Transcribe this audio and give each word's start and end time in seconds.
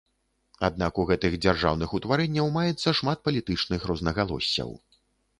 Аднак 0.67 0.93
у 1.01 1.03
гэтых 1.09 1.35
дзяржаўных 1.45 1.91
утварэнняў 1.99 2.49
маецца 2.55 2.93
шмат 2.99 3.21
палітычных 3.27 3.85
рознагалоссяў. 3.91 4.71